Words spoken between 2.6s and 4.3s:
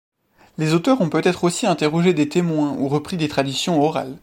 ou repris des traditions orales.